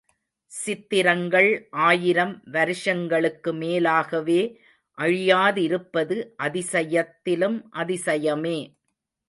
சித்திரங்கள் 0.51 1.49
ஆயிரம் 1.83 2.41
வருஷங்களுக்கு 2.51 3.53
மேலாகவே 3.53 4.39
அழியாதிருப்பது 4.97 6.17
அதிசயத்திலும் 6.43 7.59
அதிசயமே. 7.75 8.57